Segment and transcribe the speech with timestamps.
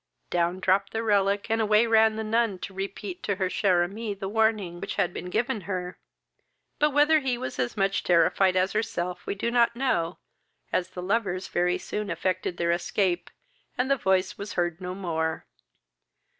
[0.31, 4.15] Down dropped the relic, and away ran the nun to repeat to her cher ami
[4.15, 5.99] the warning which had been given her;
[6.79, 10.17] but, whether he was as much terrified as herself we do not know,
[10.73, 13.29] as the lovers very soon effected their escape,
[13.77, 15.45] and the voice was heard no more.